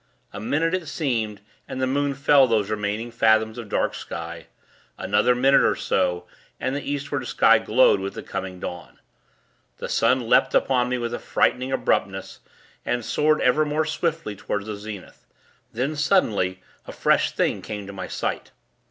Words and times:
A 0.33 0.39
minute 0.39 0.73
it 0.73 0.87
seemed, 0.87 1.41
and 1.67 1.79
the 1.79 1.85
moon 1.85 2.15
fell 2.15 2.47
those 2.47 2.71
remaining 2.71 3.11
fathoms 3.11 3.59
of 3.59 3.69
dark 3.69 3.93
sky. 3.93 4.47
Another 4.97 5.35
minute, 5.35 5.61
or 5.61 5.75
so, 5.75 6.25
and 6.59 6.75
the 6.75 6.81
Eastward 6.81 7.27
sky 7.27 7.59
glowed 7.59 7.99
with 7.99 8.15
the 8.15 8.23
coming 8.23 8.59
dawn. 8.59 8.99
The 9.77 9.87
sun 9.87 10.21
leapt 10.27 10.55
upon 10.55 10.89
me 10.89 10.97
with 10.97 11.13
a 11.13 11.19
frightening 11.19 11.71
abruptness, 11.71 12.39
and 12.83 13.05
soared 13.05 13.41
ever 13.41 13.63
more 13.63 13.85
swiftly 13.85 14.35
toward 14.35 14.65
the 14.65 14.75
zenith. 14.75 15.27
Then, 15.71 15.95
suddenly, 15.95 16.63
a 16.87 16.91
fresh 16.91 17.29
thing 17.33 17.61
came 17.61 17.85
to 17.85 17.93
my 17.93 18.07
sight. 18.07 18.49